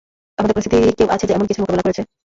আমাদের 0.37 0.55
পরিচিত 0.55 0.73
কেউ 0.97 1.07
আছে 1.11 1.25
যে 1.27 1.33
এমন 1.33 1.45
কিছুর 1.47 1.63
মোকাবিলা 1.63 1.85
করেছে? 1.85 2.01